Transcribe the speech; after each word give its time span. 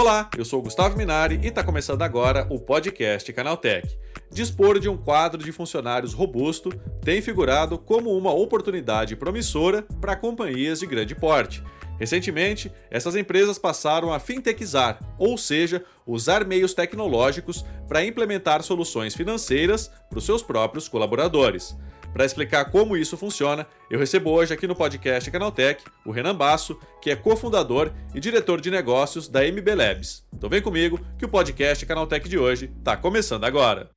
Olá, 0.00 0.30
eu 0.38 0.44
sou 0.44 0.62
Gustavo 0.62 0.96
Minari 0.96 1.40
e 1.42 1.48
está 1.48 1.64
começando 1.64 2.02
agora 2.02 2.46
o 2.50 2.60
podcast 2.60 3.32
Canaltech. 3.32 3.98
Dispor 4.30 4.78
de 4.78 4.88
um 4.88 4.96
quadro 4.96 5.42
de 5.42 5.50
funcionários 5.50 6.14
robusto 6.14 6.70
tem 7.02 7.20
figurado 7.20 7.76
como 7.76 8.16
uma 8.16 8.32
oportunidade 8.32 9.16
promissora 9.16 9.82
para 10.00 10.14
companhias 10.14 10.78
de 10.78 10.86
grande 10.86 11.16
porte. 11.16 11.64
Recentemente, 11.98 12.70
essas 12.92 13.16
empresas 13.16 13.58
passaram 13.58 14.12
a 14.12 14.20
fintechizar, 14.20 15.00
ou 15.18 15.36
seja, 15.36 15.84
usar 16.06 16.46
meios 16.46 16.74
tecnológicos 16.74 17.64
para 17.88 18.04
implementar 18.04 18.62
soluções 18.62 19.16
financeiras 19.16 19.90
para 20.08 20.20
os 20.20 20.24
seus 20.24 20.44
próprios 20.44 20.86
colaboradores. 20.86 21.76
Para 22.18 22.26
explicar 22.26 22.64
como 22.64 22.96
isso 22.96 23.16
funciona, 23.16 23.64
eu 23.88 23.96
recebo 23.96 24.30
hoje 24.30 24.52
aqui 24.52 24.66
no 24.66 24.74
podcast 24.74 25.30
Canaltech 25.30 25.84
o 26.04 26.10
Renan 26.10 26.34
Basso, 26.34 26.76
que 27.00 27.12
é 27.12 27.14
cofundador 27.14 27.92
e 28.12 28.18
diretor 28.18 28.60
de 28.60 28.72
negócios 28.72 29.28
da 29.28 29.44
MB 29.44 29.72
Labs. 29.76 30.26
Então 30.34 30.50
vem 30.50 30.60
comigo 30.60 30.98
que 31.16 31.24
o 31.24 31.28
podcast 31.28 31.86
Canaltech 31.86 32.28
de 32.28 32.36
hoje 32.36 32.72
está 32.76 32.96
começando 32.96 33.44
agora. 33.44 33.88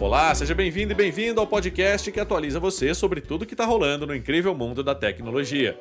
Olá, 0.00 0.34
seja 0.34 0.54
bem-vindo 0.54 0.92
e 0.92 0.96
bem-vindo 0.96 1.38
ao 1.38 1.46
podcast 1.46 2.10
que 2.10 2.18
atualiza 2.18 2.58
você 2.58 2.94
sobre 2.94 3.20
tudo 3.20 3.44
que 3.44 3.52
está 3.52 3.66
rolando 3.66 4.06
no 4.06 4.16
incrível 4.16 4.54
mundo 4.54 4.82
da 4.82 4.94
tecnologia. 4.94 5.78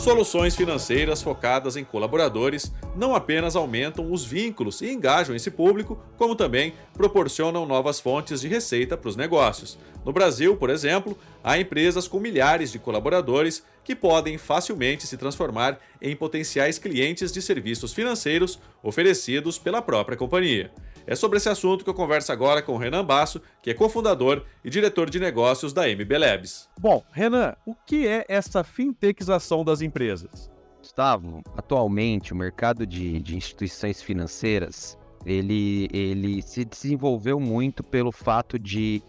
Soluções 0.00 0.56
financeiras 0.56 1.20
focadas 1.20 1.76
em 1.76 1.84
colaboradores 1.84 2.72
não 2.96 3.14
apenas 3.14 3.54
aumentam 3.54 4.10
os 4.10 4.24
vínculos 4.24 4.80
e 4.80 4.90
engajam 4.90 5.36
esse 5.36 5.50
público, 5.50 6.02
como 6.16 6.34
também 6.34 6.72
proporcionam 6.94 7.66
novas 7.66 8.00
fontes 8.00 8.40
de 8.40 8.48
receita 8.48 8.96
para 8.96 9.10
os 9.10 9.14
negócios. 9.14 9.78
No 10.02 10.10
Brasil, 10.10 10.56
por 10.56 10.70
exemplo, 10.70 11.18
há 11.44 11.58
empresas 11.58 12.08
com 12.08 12.18
milhares 12.18 12.72
de 12.72 12.78
colaboradores 12.78 13.62
que 13.84 13.94
podem 13.94 14.38
facilmente 14.38 15.06
se 15.06 15.18
transformar 15.18 15.78
em 16.00 16.16
potenciais 16.16 16.78
clientes 16.78 17.30
de 17.30 17.42
serviços 17.42 17.92
financeiros 17.92 18.58
oferecidos 18.82 19.58
pela 19.58 19.82
própria 19.82 20.16
companhia. 20.16 20.70
É 21.10 21.16
sobre 21.16 21.38
esse 21.38 21.48
assunto 21.48 21.82
que 21.82 21.90
eu 21.90 21.94
converso 21.94 22.30
agora 22.30 22.62
com 22.62 22.74
o 22.74 22.78
Renan 22.78 23.04
Basso, 23.04 23.42
que 23.60 23.68
é 23.68 23.74
cofundador 23.74 24.44
e 24.64 24.70
diretor 24.70 25.10
de 25.10 25.18
negócios 25.18 25.72
da 25.72 25.88
MB 25.88 26.16
Labs. 26.16 26.68
Bom, 26.78 27.02
Renan, 27.10 27.56
o 27.66 27.74
que 27.74 28.06
é 28.06 28.24
essa 28.28 28.62
fintechização 28.62 29.64
das 29.64 29.80
empresas? 29.80 30.48
Gustavo, 30.78 31.42
atualmente 31.56 32.32
o 32.32 32.36
mercado 32.36 32.86
de, 32.86 33.18
de 33.18 33.36
instituições 33.36 34.00
financeiras 34.00 34.96
ele, 35.26 35.88
ele 35.92 36.40
se 36.42 36.64
desenvolveu 36.64 37.40
muito 37.40 37.82
pelo 37.82 38.12
fato 38.12 38.56
de 38.56 39.02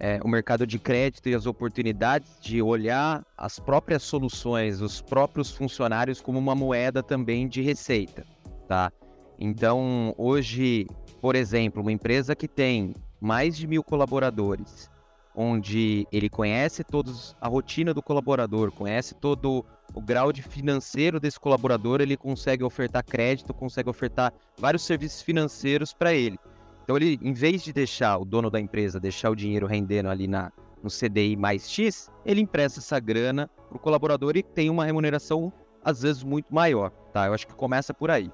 é, 0.00 0.18
o 0.24 0.28
mercado 0.28 0.66
de 0.66 0.76
crédito 0.76 1.28
e 1.28 1.36
as 1.36 1.46
oportunidades 1.46 2.36
de 2.40 2.60
olhar 2.60 3.24
as 3.36 3.60
próprias 3.60 4.02
soluções, 4.02 4.80
os 4.80 5.00
próprios 5.00 5.52
funcionários 5.52 6.20
como 6.20 6.36
uma 6.36 6.56
moeda 6.56 7.00
também 7.00 7.46
de 7.46 7.62
receita, 7.62 8.26
tá? 8.66 8.90
Então, 9.38 10.14
hoje, 10.18 10.86
por 11.22 11.36
exemplo, 11.36 11.80
uma 11.80 11.92
empresa 11.92 12.34
que 12.34 12.48
tem 12.48 12.96
mais 13.20 13.56
de 13.56 13.68
mil 13.68 13.84
colaboradores, 13.84 14.90
onde 15.32 16.04
ele 16.10 16.28
conhece 16.28 16.82
todos 16.82 17.36
a 17.40 17.46
rotina 17.46 17.94
do 17.94 18.02
colaborador, 18.02 18.72
conhece 18.72 19.14
todo 19.14 19.64
o 19.94 20.00
grau 20.00 20.32
de 20.32 20.42
financeiro 20.42 21.20
desse 21.20 21.38
colaborador, 21.38 22.00
ele 22.00 22.16
consegue 22.16 22.64
ofertar 22.64 23.04
crédito, 23.04 23.54
consegue 23.54 23.88
ofertar 23.88 24.32
vários 24.58 24.82
serviços 24.82 25.22
financeiros 25.22 25.94
para 25.94 26.12
ele. 26.12 26.40
Então 26.82 26.96
ele, 26.96 27.16
em 27.22 27.32
vez 27.32 27.62
de 27.62 27.72
deixar 27.72 28.18
o 28.18 28.24
dono 28.24 28.50
da 28.50 28.58
empresa 28.58 28.98
deixar 28.98 29.30
o 29.30 29.36
dinheiro 29.36 29.68
rendendo 29.68 30.08
ali 30.08 30.26
na, 30.26 30.50
no 30.82 30.90
CDI 30.90 31.36
mais 31.36 31.70
X, 31.70 32.10
ele 32.26 32.40
empresta 32.40 32.80
essa 32.80 32.98
grana 32.98 33.48
para 33.68 33.76
o 33.76 33.80
colaborador 33.80 34.36
e 34.36 34.42
tem 34.42 34.68
uma 34.68 34.84
remuneração 34.84 35.52
às 35.84 36.02
vezes 36.02 36.24
muito 36.24 36.52
maior, 36.52 36.90
tá? 37.12 37.26
Eu 37.26 37.34
acho 37.34 37.46
que 37.46 37.54
começa 37.54 37.94
por 37.94 38.10
aí. 38.10 38.28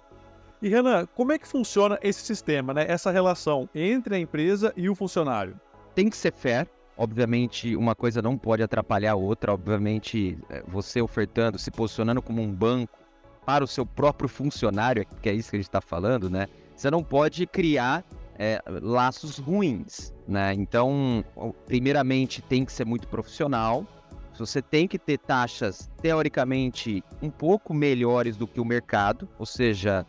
E 0.61 0.69
Renan, 0.69 1.07
como 1.15 1.33
é 1.33 1.39
que 1.39 1.47
funciona 1.47 1.99
esse 2.03 2.21
sistema, 2.21 2.75
né? 2.75 2.85
Essa 2.89 3.11
relação 3.11 3.69
entre 3.75 4.17
a 4.17 4.19
empresa 4.19 4.73
e 4.77 4.89
o 4.89 4.95
funcionário? 4.95 5.59
Tem 5.95 6.11
que 6.11 6.17
ser 6.17 6.33
fair. 6.33 6.69
Obviamente, 6.97 7.77
uma 7.77 7.95
coisa 7.95 8.21
não 8.21 8.37
pode 8.37 8.61
atrapalhar 8.61 9.13
a 9.13 9.17
outra. 9.17 9.53
Obviamente, 9.53 10.37
é, 10.51 10.65
você 10.67 11.01
ofertando, 11.01 11.59
se 11.59 11.71
posicionando 11.71 12.21
como 12.21 12.43
um 12.43 12.53
banco 12.53 12.99
para 13.47 13.63
o 13.63 13.69
seu 13.69 13.87
próprio 13.87 14.29
funcionário, 14.29 15.07
que 15.23 15.29
é 15.29 15.33
isso 15.33 15.51
que 15.51 15.57
a 15.57 15.59
gente 15.61 15.69
está 15.69 15.81
falando, 15.81 16.29
né? 16.29 16.49
Você 16.75 16.91
não 16.91 17.05
pode 17.05 17.47
criar 17.47 18.05
é, 18.37 18.61
laços 18.83 19.39
ruins, 19.39 20.13
né? 20.27 20.53
Então, 20.55 21.25
primeiramente, 21.67 22.43
tem 22.43 22.65
que 22.65 22.73
ser 22.73 22.85
muito 22.85 23.07
profissional. 23.07 23.87
Você 24.37 24.63
tem 24.63 24.87
que 24.87 24.99
ter 24.99 25.19
taxas 25.19 25.91
teoricamente 26.01 27.03
um 27.21 27.31
pouco 27.31 27.75
melhores 27.75 28.37
do 28.37 28.47
que 28.47 28.61
o 28.61 28.65
mercado, 28.65 29.29
ou 29.37 29.45
seja, 29.45 30.07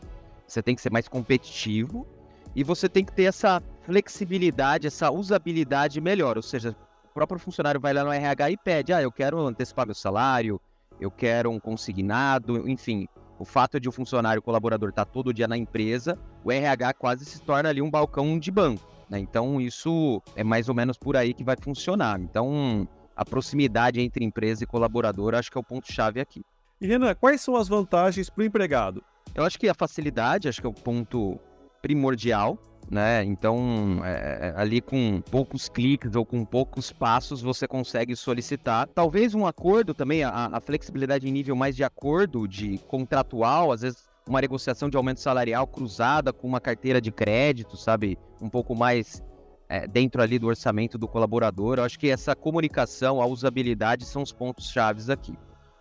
você 0.51 0.61
tem 0.61 0.75
que 0.75 0.81
ser 0.81 0.91
mais 0.91 1.07
competitivo 1.07 2.07
e 2.55 2.63
você 2.63 2.89
tem 2.89 3.05
que 3.05 3.11
ter 3.11 3.23
essa 3.23 3.61
flexibilidade, 3.83 4.87
essa 4.87 5.11
usabilidade 5.11 6.01
melhor. 6.01 6.37
Ou 6.37 6.43
seja, 6.43 6.75
o 7.05 7.13
próprio 7.13 7.39
funcionário 7.39 7.79
vai 7.79 7.93
lá 7.93 8.03
no 8.03 8.11
RH 8.11 8.51
e 8.51 8.57
pede: 8.57 8.93
ah, 8.93 9.01
eu 9.01 9.11
quero 9.11 9.39
antecipar 9.39 9.85
meu 9.85 9.95
salário, 9.95 10.59
eu 10.99 11.11
quero 11.11 11.51
um 11.51 11.59
consignado, 11.59 12.67
enfim. 12.67 13.07
O 13.37 13.45
fato 13.45 13.79
de 13.79 13.87
o 13.87 13.91
funcionário, 13.91 14.41
o 14.41 14.43
colaborador 14.43 14.89
estar 14.89 15.05
tá 15.05 15.11
todo 15.11 15.33
dia 15.33 15.47
na 15.47 15.55
empresa, 15.55 16.19
o 16.43 16.51
RH 16.51 16.93
quase 16.95 17.23
se 17.23 17.41
torna 17.41 17.69
ali 17.69 17.81
um 17.81 17.89
balcão 17.89 18.37
de 18.37 18.51
banco. 18.51 18.85
Né? 19.09 19.17
Então, 19.19 19.61
isso 19.61 20.21
é 20.35 20.43
mais 20.43 20.67
ou 20.67 20.75
menos 20.75 20.97
por 20.97 21.15
aí 21.15 21.33
que 21.33 21.43
vai 21.43 21.55
funcionar. 21.55 22.19
Então, 22.19 22.85
a 23.15 23.23
proximidade 23.23 24.01
entre 24.01 24.25
empresa 24.25 24.65
e 24.65 24.67
colaborador 24.67 25.35
acho 25.35 25.49
que 25.49 25.57
é 25.57 25.61
o 25.61 25.63
ponto-chave 25.63 26.19
aqui. 26.19 26.43
E 26.81 26.87
Renan, 26.87 27.15
quais 27.15 27.41
são 27.41 27.55
as 27.55 27.67
vantagens 27.67 28.29
para 28.29 28.41
o 28.41 28.45
empregado? 28.45 29.03
Eu 29.35 29.43
acho 29.43 29.57
que 29.57 29.69
a 29.69 29.73
facilidade, 29.73 30.47
acho 30.47 30.59
que 30.59 30.67
é 30.67 30.69
o 30.69 30.73
ponto 30.73 31.39
primordial, 31.81 32.57
né? 32.89 33.23
Então, 33.23 34.01
é, 34.03 34.49
é, 34.49 34.53
ali 34.55 34.81
com 34.81 35.21
poucos 35.29 35.69
cliques 35.69 36.15
ou 36.15 36.25
com 36.25 36.43
poucos 36.43 36.91
passos 36.91 37.41
você 37.41 37.67
consegue 37.67 38.15
solicitar. 38.15 38.87
Talvez 38.87 39.35
um 39.35 39.45
acordo 39.45 39.93
também, 39.93 40.23
a, 40.23 40.49
a, 40.51 40.59
flexibilidade 40.59 41.27
em 41.27 41.31
nível 41.31 41.55
mais 41.55 41.75
de 41.75 41.83
acordo, 41.83 42.47
de 42.47 42.79
contratual, 42.87 43.71
às 43.71 43.81
vezes 43.81 44.09
uma 44.27 44.41
negociação 44.41 44.89
de 44.89 44.97
aumento 44.97 45.19
salarial 45.19 45.65
cruzada 45.65 46.31
com 46.31 46.47
uma 46.47 46.59
carteira 46.59 47.01
de 47.01 47.11
crédito, 47.11 47.75
sabe? 47.77 48.17
Um 48.41 48.49
pouco 48.49 48.75
mais 48.75 49.23
é, 49.67 49.87
dentro 49.87 50.21
ali 50.21 50.37
do 50.37 50.47
orçamento 50.47 50.97
do 50.97 51.07
colaborador. 51.07 51.77
Eu 51.77 51.83
acho 51.83 51.97
que 51.97 52.09
essa 52.09 52.35
comunicação, 52.35 53.21
a 53.21 53.25
usabilidade 53.25 54.05
são 54.05 54.21
os 54.21 54.31
pontos 54.31 54.69
chaves 54.69 55.09
aqui. 55.09 55.35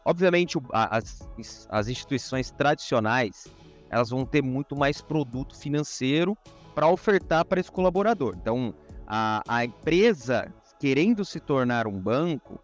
Obviamente, 0.09 0.57
as, 0.73 1.29
as 1.69 1.87
instituições 1.87 2.51
tradicionais 2.51 3.47
elas 3.91 4.09
vão 4.09 4.25
ter 4.25 4.43
muito 4.43 4.75
mais 4.75 5.03
produto 5.03 5.55
financeiro 5.55 6.35
para 6.75 6.89
ofertar 6.89 7.45
para 7.45 7.61
esse 7.61 7.71
colaborador. 7.71 8.35
Então, 8.41 8.75
a, 9.07 9.43
a 9.47 9.67
empresa 9.67 10.51
querendo 10.81 11.27
se 11.27 11.39
tornar 11.39 11.87
um 11.87 12.01
banco, 12.01 12.59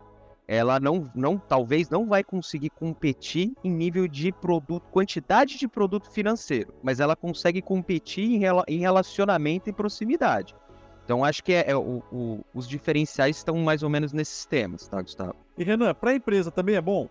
ela 0.49 0.81
não, 0.81 1.11
não, 1.15 1.37
talvez 1.37 1.91
não 1.91 2.07
vai 2.07 2.25
conseguir 2.25 2.71
competir 2.71 3.53
em 3.63 3.71
nível 3.71 4.09
de 4.09 4.33
produto, 4.33 4.89
quantidade 4.91 5.59
de 5.59 5.69
produto 5.69 6.11
financeiro, 6.11 6.73
mas 6.83 6.99
ela 6.99 7.15
consegue 7.15 7.61
competir 7.61 8.25
em, 8.25 8.43
em 8.69 8.79
relacionamento 8.79 9.69
e 9.69 9.73
proximidade. 9.73 10.57
Então 11.05 11.23
acho 11.23 11.45
que 11.45 11.53
é, 11.53 11.73
é 11.73 11.77
o, 11.77 12.03
o, 12.11 12.41
os 12.55 12.67
diferenciais 12.67 13.37
estão 13.37 13.55
mais 13.59 13.83
ou 13.83 13.91
menos 13.91 14.15
nesses 14.15 14.47
temas, 14.47 14.89
tá, 14.89 15.03
Gustavo? 15.03 15.37
E 15.59 15.63
Renan, 15.63 15.93
para 15.93 16.13
a 16.13 16.15
empresa 16.15 16.51
também 16.51 16.77
é 16.77 16.81
bom 16.81 17.07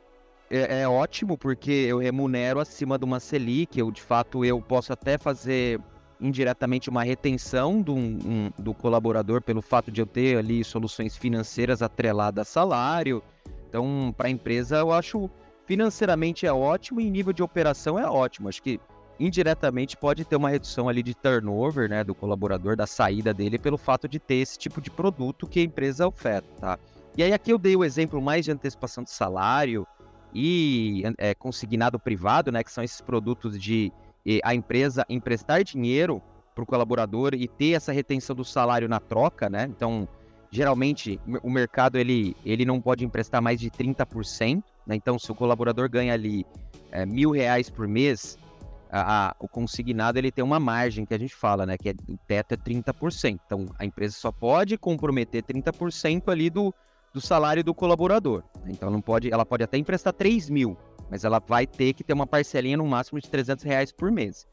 é, 0.57 0.81
é, 0.81 0.87
ótimo 0.87 1.37
porque 1.37 1.71
eu 1.71 1.97
remunero 1.97 2.59
acima 2.59 2.97
de 2.97 3.05
uma 3.05 3.19
Selic, 3.19 3.79
eu 3.79 3.91
de 3.91 4.01
fato 4.01 4.45
eu 4.45 4.61
posso 4.61 4.93
até 4.93 5.17
fazer 5.17 5.79
indiretamente 6.21 6.89
uma 6.89 7.03
retenção 7.03 7.81
do, 7.81 7.95
um, 7.95 8.51
do 8.57 8.73
colaborador 8.73 9.41
pelo 9.41 9.61
fato 9.61 9.91
de 9.91 9.99
eu 9.99 10.05
ter 10.05 10.37
ali 10.37 10.63
soluções 10.63 11.17
financeiras 11.17 11.81
atreladas 11.81 12.47
a 12.47 12.49
salário. 12.49 13.21
Então, 13.67 14.13
para 14.15 14.27
a 14.27 14.31
empresa, 14.31 14.77
eu 14.77 14.93
acho 14.93 15.29
financeiramente 15.65 16.45
é 16.45 16.53
ótimo 16.53 17.01
e 17.01 17.09
nível 17.09 17.33
de 17.33 17.43
operação 17.43 17.97
é 17.97 18.07
ótimo. 18.07 18.47
Acho 18.47 18.61
que 18.61 18.79
indiretamente 19.19 19.97
pode 19.97 20.23
ter 20.23 20.35
uma 20.35 20.49
redução 20.49 20.87
ali 20.87 21.03
de 21.03 21.13
turnover, 21.13 21.89
né, 21.89 22.03
do 22.03 22.15
colaborador, 22.15 22.75
da 22.75 22.87
saída 22.87 23.33
dele, 23.33 23.57
pelo 23.57 23.77
fato 23.77 24.07
de 24.07 24.19
ter 24.19 24.35
esse 24.35 24.57
tipo 24.57 24.79
de 24.79 24.89
produto 24.89 25.47
que 25.47 25.59
a 25.59 25.63
empresa 25.63 26.07
oferta, 26.07 26.47
tá? 26.59 26.79
E 27.15 27.23
aí 27.23 27.31
aqui 27.31 27.51
eu 27.51 27.57
dei 27.57 27.75
o 27.75 27.83
exemplo 27.83 28.21
mais 28.21 28.45
de 28.45 28.51
antecipação 28.51 29.03
de 29.03 29.11
salário, 29.11 29.85
e 30.33 31.03
é, 31.17 31.33
consignado 31.33 31.99
privado, 31.99 32.51
né, 32.51 32.63
que 32.63 32.71
são 32.71 32.83
esses 32.83 33.01
produtos 33.01 33.59
de 33.59 33.91
a 34.41 34.55
empresa 34.55 35.05
emprestar 35.09 35.65
dinheiro 35.65 36.21
para 36.55 36.63
o 36.63 36.65
colaborador 36.65 37.33
e 37.33 37.47
ter 37.47 37.71
essa 37.71 37.91
retenção 37.91 38.35
do 38.35 38.45
salário 38.45 38.87
na 38.87 38.99
troca, 38.99 39.49
né? 39.49 39.65
Então, 39.69 40.07
geralmente 40.49 41.19
o 41.41 41.49
mercado 41.49 41.97
ele, 41.97 42.35
ele 42.45 42.63
não 42.63 42.79
pode 42.79 43.03
emprestar 43.03 43.41
mais 43.41 43.59
de 43.59 43.69
30%, 43.69 44.63
né? 44.87 44.95
Então, 44.95 45.19
se 45.19 45.31
o 45.31 45.35
colaborador 45.35 45.89
ganha 45.89 46.13
ali 46.13 46.45
é, 46.91 47.05
mil 47.05 47.31
reais 47.31 47.69
por 47.69 47.87
mês, 47.87 48.37
a, 48.91 49.29
a, 49.29 49.35
o 49.39 49.47
consignado 49.47 50.19
ele 50.19 50.31
tem 50.31 50.43
uma 50.43 50.59
margem 50.59 51.05
que 51.05 51.13
a 51.13 51.17
gente 51.17 51.33
fala, 51.33 51.65
né? 51.65 51.75
Que 51.77 51.89
é, 51.89 51.93
o 52.07 52.17
teto 52.27 52.53
é 52.53 52.57
30%. 52.57 53.39
Então 53.45 53.65
a 53.79 53.83
empresa 53.83 54.15
só 54.15 54.31
pode 54.31 54.77
comprometer 54.77 55.43
30% 55.43 56.29
ali 56.29 56.51
do, 56.51 56.73
do 57.13 57.21
salário 57.21 57.63
do 57.63 57.73
colaborador. 57.73 58.43
Então 58.65 58.89
não 58.89 58.99
pode, 58.99 59.31
ela 59.31 59.45
pode 59.45 59.63
até 59.63 59.77
emprestar 59.77 60.11
3 60.11 60.49
mil, 60.49 60.75
mas 61.09 61.23
ela 61.23 61.39
vai 61.39 61.67
ter 61.67 61.93
que 61.93 62.03
ter 62.03 62.13
uma 62.13 62.25
parcelinha 62.25 62.75
no 62.75 62.87
máximo 62.87 63.21
de 63.21 63.29
300 63.29 63.63
reais 63.63 63.91
por 63.91 64.11
mês. 64.11 64.47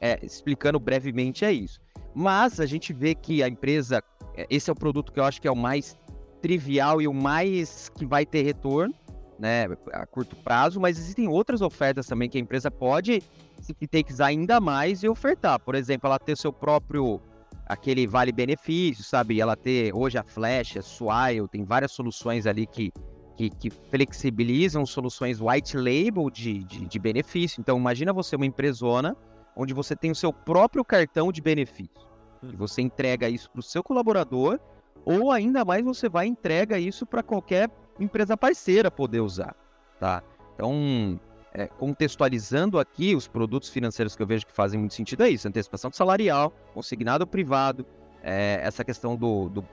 É, 0.00 0.18
explicando 0.24 0.80
brevemente 0.80 1.44
é 1.44 1.52
isso. 1.52 1.80
Mas 2.14 2.58
a 2.58 2.66
gente 2.66 2.92
vê 2.92 3.14
que 3.14 3.42
a 3.42 3.48
empresa, 3.48 4.02
é, 4.34 4.46
esse 4.50 4.68
é 4.68 4.72
o 4.72 4.76
produto 4.76 5.12
que 5.12 5.20
eu 5.20 5.24
acho 5.24 5.40
que 5.40 5.46
é 5.46 5.52
o 5.52 5.56
mais 5.56 5.96
trivial 6.42 7.00
e 7.00 7.06
o 7.06 7.14
mais 7.14 7.88
que 7.90 8.04
vai 8.04 8.26
ter 8.26 8.42
retorno, 8.42 8.94
né, 9.38 9.66
a 9.92 10.04
curto 10.04 10.36
prazo, 10.36 10.80
mas 10.80 10.98
existem 10.98 11.28
outras 11.28 11.62
ofertas 11.62 12.06
também 12.06 12.28
que 12.28 12.36
a 12.36 12.40
empresa 12.40 12.70
pode 12.70 13.22
se 13.60 13.74
fintechizar 13.74 14.28
ainda 14.28 14.60
mais 14.60 15.02
e 15.02 15.08
ofertar. 15.08 15.58
Por 15.60 15.74
exemplo, 15.74 16.08
ela 16.08 16.18
ter 16.18 16.36
seu 16.36 16.52
próprio 16.52 17.20
aquele 17.70 18.04
vale 18.04 18.32
benefício, 18.32 19.04
sabe? 19.04 19.40
Ela 19.40 19.54
ter 19.54 19.94
hoje 19.94 20.18
a 20.18 20.24
Flash, 20.24 20.76
a 20.76 20.82
Swile, 20.82 21.46
tem 21.48 21.64
várias 21.64 21.92
soluções 21.92 22.44
ali 22.44 22.66
que, 22.66 22.92
que, 23.36 23.48
que 23.48 23.70
flexibilizam 23.70 24.84
soluções 24.84 25.40
white 25.40 25.76
label 25.76 26.28
de, 26.30 26.64
de, 26.64 26.84
de, 26.84 26.98
benefício. 26.98 27.60
Então, 27.60 27.78
imagina 27.78 28.12
você 28.12 28.34
uma 28.34 28.44
empresona 28.44 29.16
onde 29.54 29.72
você 29.72 29.94
tem 29.94 30.10
o 30.10 30.16
seu 30.16 30.32
próprio 30.32 30.84
cartão 30.84 31.30
de 31.30 31.40
benefício. 31.40 32.08
E 32.42 32.46
hum. 32.46 32.54
você 32.56 32.82
entrega 32.82 33.28
isso 33.28 33.48
para 33.48 33.60
o 33.60 33.62
seu 33.62 33.84
colaborador, 33.84 34.58
ou 35.04 35.30
ainda 35.30 35.64
mais 35.64 35.84
você 35.84 36.08
vai 36.08 36.26
entrega 36.26 36.76
isso 36.76 37.06
para 37.06 37.22
qualquer 37.22 37.70
empresa 38.00 38.36
parceira 38.36 38.90
poder 38.90 39.20
usar, 39.20 39.54
tá? 40.00 40.24
Então, 40.54 41.20
é, 41.52 41.66
contextualizando 41.66 42.78
aqui 42.78 43.14
os 43.14 43.26
produtos 43.26 43.68
financeiros 43.68 44.14
que 44.14 44.22
eu 44.22 44.26
vejo 44.26 44.46
que 44.46 44.52
fazem 44.52 44.78
muito 44.78 44.94
sentido 44.94 45.24
é 45.24 45.30
isso: 45.30 45.48
antecipação 45.48 45.90
salarial, 45.92 46.52
consignado 46.72 47.26
privado, 47.26 47.84
é, 48.22 48.60
essa 48.62 48.84
questão 48.84 49.16
do, 49.16 49.48
do, 49.48 49.64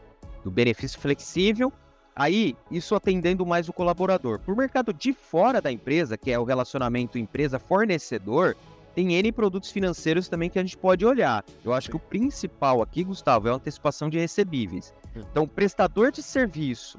do, 0.43 0.51
benefício 0.51 0.99
flexível. 0.99 1.71
Aí, 2.15 2.55
isso 2.71 2.95
atendendo 2.95 3.45
mais 3.45 3.69
o 3.69 3.73
colaborador. 3.73 4.39
Por 4.39 4.55
mercado 4.55 4.91
de 4.91 5.13
fora 5.13 5.61
da 5.61 5.71
empresa, 5.71 6.17
que 6.17 6.31
é 6.31 6.39
o 6.39 6.43
relacionamento 6.43 7.19
empresa-fornecedor, 7.19 8.55
tem 8.95 9.13
N 9.13 9.31
produtos 9.31 9.69
financeiros 9.69 10.27
também 10.27 10.49
que 10.49 10.57
a 10.57 10.63
gente 10.63 10.75
pode 10.75 11.05
olhar. 11.05 11.45
Eu 11.63 11.73
acho 11.73 11.91
que 11.91 11.95
o 11.95 11.99
principal 11.99 12.81
aqui, 12.81 13.03
Gustavo, 13.03 13.47
é 13.47 13.51
a 13.51 13.53
antecipação 13.53 14.09
de 14.09 14.17
recebíveis. 14.17 14.91
Hum. 15.15 15.21
Então, 15.29 15.43
o 15.43 15.47
prestador 15.47 16.11
de 16.11 16.23
serviço 16.23 16.97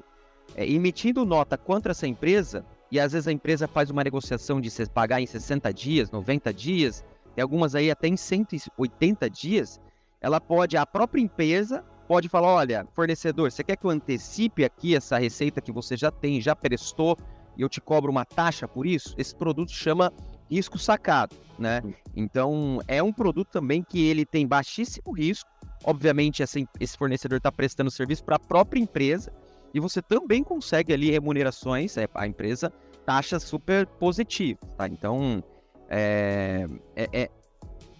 é, 0.54 0.64
emitindo 0.64 1.24
nota 1.24 1.58
contra 1.58 1.90
essa 1.90 2.06
empresa, 2.06 2.64
e 2.90 2.98
às 2.98 3.12
vezes 3.12 3.28
a 3.28 3.32
empresa 3.32 3.68
faz 3.68 3.90
uma 3.90 4.02
negociação 4.02 4.60
de 4.60 4.70
pagar 4.86 5.20
em 5.20 5.26
60 5.26 5.72
dias, 5.72 6.10
90 6.10 6.52
dias, 6.52 7.04
tem 7.34 7.42
algumas 7.42 7.74
aí 7.74 7.90
até 7.90 8.08
em 8.08 8.16
180 8.16 9.28
dias, 9.30 9.80
ela 10.20 10.40
pode, 10.40 10.76
a 10.76 10.84
própria 10.86 11.20
empresa 11.20 11.84
pode 12.06 12.28
falar, 12.28 12.48
olha, 12.48 12.86
fornecedor, 12.94 13.52
você 13.52 13.62
quer 13.62 13.76
que 13.76 13.84
eu 13.84 13.90
antecipe 13.90 14.64
aqui 14.64 14.96
essa 14.96 15.18
receita 15.18 15.60
que 15.60 15.70
você 15.70 15.96
já 15.96 16.10
tem, 16.10 16.40
já 16.40 16.56
prestou, 16.56 17.16
e 17.56 17.62
eu 17.62 17.68
te 17.68 17.80
cobro 17.80 18.10
uma 18.10 18.24
taxa 18.24 18.66
por 18.66 18.86
isso? 18.86 19.14
Esse 19.18 19.34
produto 19.34 19.70
chama 19.70 20.12
risco 20.50 20.78
sacado, 20.78 21.36
né? 21.58 21.82
Então, 22.16 22.80
é 22.88 23.02
um 23.02 23.12
produto 23.12 23.48
também 23.50 23.82
que 23.82 24.06
ele 24.06 24.24
tem 24.24 24.46
baixíssimo 24.46 25.12
risco, 25.12 25.50
obviamente 25.84 26.42
esse 26.42 26.96
fornecedor 26.96 27.38
está 27.38 27.52
prestando 27.52 27.90
serviço 27.90 28.24
para 28.24 28.36
a 28.36 28.40
própria 28.40 28.80
empresa, 28.80 29.32
e 29.78 29.80
você 29.80 30.02
também 30.02 30.42
consegue 30.42 30.92
ali 30.92 31.10
remunerações, 31.10 31.96
é, 31.96 32.08
a 32.12 32.26
empresa, 32.26 32.72
taxas 33.06 33.44
super 33.44 33.86
positivas, 33.86 34.68
tá? 34.76 34.88
Então, 34.88 35.42
é, 35.88 36.66
é, 36.96 37.08
é, 37.12 37.30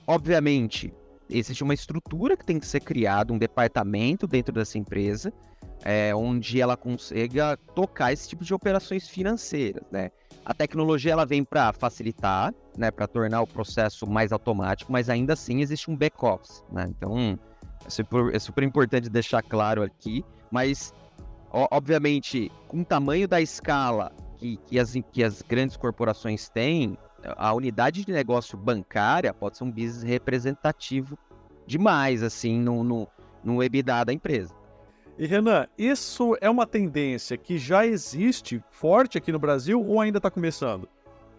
obviamente, 0.07 0.93
existe 1.31 1.63
uma 1.63 1.73
estrutura 1.73 2.37
que 2.37 2.45
tem 2.45 2.59
que 2.59 2.67
ser 2.67 2.81
criada, 2.81 3.33
um 3.33 3.39
departamento 3.39 4.27
dentro 4.27 4.53
dessa 4.53 4.77
empresa, 4.77 5.33
é, 5.85 6.13
onde 6.15 6.61
ela 6.61 6.77
consiga 6.77 7.57
tocar 7.77 8.13
esse 8.13 8.29
tipo 8.29 8.45
de 8.45 8.53
operações 8.53 9.09
financeiras, 9.09 9.85
né? 9.91 10.11
A 10.45 10.53
tecnologia 10.53 11.13
ela 11.13 11.25
vem 11.25 11.45
para 11.45 11.73
facilitar, 11.73 12.53
né, 12.77 12.91
para 12.91 13.07
tornar 13.07 13.43
o 13.43 13.47
processo 13.47 14.09
mais 14.09 14.33
automático, 14.33 14.91
mas 14.91 15.09
ainda 15.09 15.35
assim 15.35 15.61
existe 15.61 15.91
um 15.91 15.97
back-office, 15.97 16.65
né? 16.73 16.87
Então, 16.89 17.39
é 17.87 17.91
super, 17.91 18.35
é 18.35 18.39
super 18.39 18.65
importante 18.65 19.09
deixar 19.09 19.43
claro 19.43 19.83
aqui, 19.83 20.25
mas 20.51 20.93
obviamente, 21.51 22.51
com 22.67 22.81
o 22.81 22.85
tamanho 22.85 23.27
da 23.27 23.41
escala 23.41 24.13
que, 24.37 24.57
que, 24.67 24.79
as, 24.79 24.95
que 25.13 25.25
as 25.25 25.43
grandes 25.43 25.77
corporações 25.77 26.49
têm, 26.49 26.97
a 27.37 27.53
unidade 27.53 28.05
de 28.05 28.13
negócio 28.13 28.57
bancária 28.57 29.33
pode 29.35 29.57
ser 29.57 29.65
um 29.65 29.71
business 29.71 30.03
representativo 30.03 31.19
demais, 31.67 32.23
assim, 32.23 32.59
no, 32.59 32.83
no, 32.85 33.09
no 33.43 33.63
EBITDA 33.63 34.05
da 34.05 34.13
empresa. 34.13 34.55
E 35.19 35.27
Renan, 35.27 35.67
isso 35.77 36.37
é 36.41 36.49
uma 36.49 36.65
tendência 36.65 37.37
que 37.37 37.59
já 37.59 37.85
existe 37.85 38.63
forte 38.71 39.19
aqui 39.19 39.33
no 39.33 39.39
Brasil 39.39 39.85
ou 39.85 40.01
ainda 40.01 40.19
está 40.19 40.31
começando? 40.31 40.89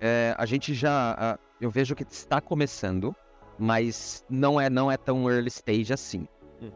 É, 0.02 0.36
a 0.38 0.46
gente 0.46 0.74
já, 0.74 1.40
eu 1.62 1.72
vejo 1.72 1.96
que 1.96 2.04
está 2.04 2.42
começando, 2.42 3.16
mas 3.58 4.24
não 4.30 4.60
é 4.60 4.70
não 4.70 4.92
é 4.92 4.98
tão 4.98 5.30
early 5.30 5.48
stage 5.48 5.94
assim. 5.94 6.28
Hum. 6.62 6.72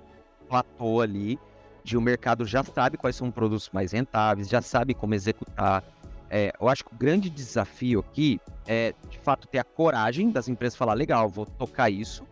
Platô 0.47 1.01
ali, 1.01 1.37
de 1.83 1.97
o 1.97 2.01
mercado 2.01 2.45
já 2.45 2.63
sabe 2.63 2.97
quais 2.97 3.15
são 3.15 3.27
os 3.27 3.33
produtos 3.33 3.69
mais 3.73 3.91
rentáveis, 3.91 4.47
já 4.47 4.61
sabe 4.61 4.93
como 4.93 5.13
executar. 5.13 5.83
É, 6.29 6.51
eu 6.59 6.67
acho 6.67 6.83
que 6.85 6.93
o 6.93 6.97
grande 6.97 7.29
desafio 7.29 7.99
aqui 7.99 8.39
é, 8.65 8.93
de 9.09 9.19
fato, 9.19 9.47
ter 9.47 9.59
a 9.59 9.63
coragem 9.63 10.31
das 10.31 10.47
empresas 10.47 10.77
falar, 10.77 10.93
legal, 10.93 11.29
vou 11.29 11.45
tocar 11.45 11.89
isso. 11.89 12.25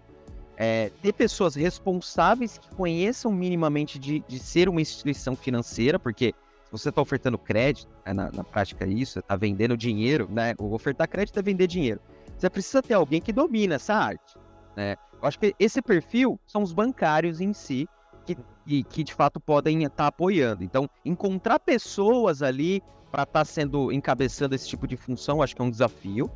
É, 0.58 0.92
ter 1.02 1.14
pessoas 1.14 1.56
responsáveis 1.56 2.58
que 2.58 2.70
conheçam 2.76 3.32
minimamente 3.32 3.98
de, 3.98 4.20
de 4.28 4.40
ser 4.40 4.70
uma 4.70 4.80
instituição 4.80 5.36
financeira, 5.36 5.98
porque 5.98 6.34
se 6.66 6.72
você 6.72 6.90
está 6.90 7.02
ofertando 7.02 7.38
crédito, 7.38 7.92
é, 8.06 8.14
na, 8.14 8.32
na, 8.32 8.44
prática 8.44 8.86
isso, 8.86 9.20
está 9.20 9.36
vendendo 9.36 9.76
dinheiro, 9.76 10.28
né? 10.32 10.54
O 10.60 10.74
ofertar 10.74 11.08
crédito 11.08 11.38
é 11.40 11.42
vender 11.42 11.68
dinheiro. 11.68 12.00
Você 12.38 12.50
precisa 12.50 12.82
ter 12.82 12.94
alguém 12.94 13.22
que 13.22 13.34
domina 13.34 13.76
essa 13.76 13.94
arte. 13.94 14.38
Né? 14.76 14.96
Eu 15.22 15.28
acho 15.28 15.40
que 15.40 15.54
esse 15.60 15.82
perfil 15.82 16.40
são 16.46 16.64
os 16.64 16.72
bancários 16.72 17.42
em 17.42 17.54
si, 17.54 17.88
que, 18.26 18.38
que, 18.66 18.84
que 18.84 19.04
de 19.04 19.14
fato 19.14 19.40
podem 19.40 19.84
estar 19.84 19.96
tá 19.96 20.08
apoiando. 20.08 20.64
Então, 20.64 20.90
encontrar 21.04 21.60
pessoas 21.60 22.42
ali 22.42 22.82
para 23.12 23.24
estar 23.24 23.40
tá 23.40 23.46
sendo 23.46 23.92
encabeçando 23.92 24.56
esse 24.56 24.68
tipo 24.68 24.88
de 24.88 24.96
função, 24.96 25.42
acho 25.42 25.56
que 25.56 25.62
é 25.62 25.66
um 25.66 25.70
desafio. 25.70 26.32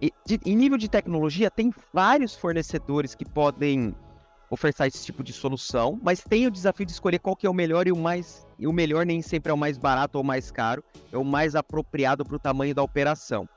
E, 0.00 0.12
de, 0.26 0.40
em 0.44 0.56
nível 0.56 0.78
de 0.78 0.88
tecnologia, 0.88 1.50
tem 1.50 1.72
vários 1.92 2.34
fornecedores 2.34 3.14
que 3.14 3.24
podem 3.24 3.94
oferecer 4.50 4.86
esse 4.86 5.04
tipo 5.04 5.22
de 5.22 5.32
solução, 5.32 5.98
mas 6.02 6.22
tem 6.22 6.46
o 6.46 6.50
desafio 6.50 6.86
de 6.86 6.92
escolher 6.92 7.18
qual 7.18 7.36
que 7.36 7.46
é 7.46 7.50
o 7.50 7.54
melhor 7.54 7.86
e 7.86 7.92
o 7.92 7.96
mais. 7.96 8.46
E 8.58 8.66
o 8.66 8.72
melhor 8.72 9.04
nem 9.04 9.20
sempre 9.20 9.50
é 9.50 9.54
o 9.54 9.58
mais 9.58 9.76
barato 9.76 10.18
ou 10.18 10.24
mais 10.24 10.50
caro, 10.50 10.82
é 11.12 11.18
o 11.18 11.24
mais 11.24 11.54
apropriado 11.54 12.24
para 12.24 12.36
o 12.36 12.38
tamanho 12.38 12.74
da 12.74 12.82
operação. 12.82 13.48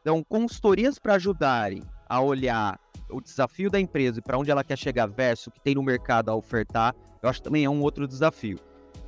Então, 0.00 0.24
consultorias 0.24 0.98
para 0.98 1.14
ajudarem 1.14 1.82
a 2.08 2.20
olhar 2.20 2.80
o 3.10 3.20
desafio 3.20 3.70
da 3.70 3.80
empresa 3.80 4.18
e 4.18 4.22
para 4.22 4.38
onde 4.38 4.50
ela 4.50 4.64
quer 4.64 4.76
chegar 4.76 5.06
versus 5.06 5.46
o 5.48 5.50
que 5.50 5.60
tem 5.60 5.74
no 5.74 5.82
mercado 5.82 6.30
a 6.30 6.34
ofertar, 6.34 6.94
eu 7.22 7.28
acho 7.28 7.40
que 7.40 7.44
também 7.44 7.64
é 7.64 7.70
um 7.70 7.80
outro 7.82 8.06
desafio. 8.06 8.58